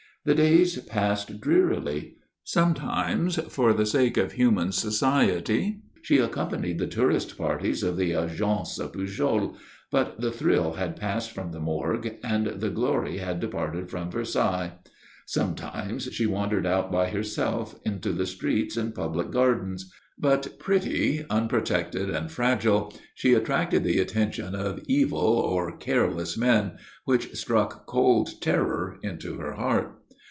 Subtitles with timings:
[0.23, 2.13] The days passed drearily.
[2.43, 8.77] Sometimes, for the sake of human society, she accompanied the tourist parties of the Agence
[8.91, 9.55] Pujol;
[9.89, 14.73] but the thrill had passed from the Morgue and the glory had departed from Versailles.
[15.25, 22.11] Sometimes she wandered out by herself into the streets and public gardens; but, pretty, unprotected,
[22.11, 26.73] and fragile, she attracted the attention of evil or careless men,
[27.05, 29.97] which struck cold terror into her heart.